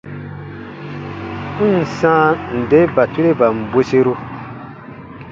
[1.69, 2.27] N ǹ sãa
[2.61, 4.15] nde batureban bweseru.